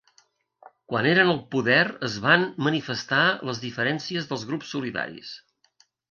Quan 0.91 1.07
eren 1.09 1.27
al 1.33 1.41
poder 1.55 1.83
es 2.07 2.15
van 2.23 2.45
manifestar 2.67 3.19
les 3.49 3.61
diferències 3.65 4.31
dels 4.31 4.47
grups 4.53 4.73
solidaris. 4.77 5.35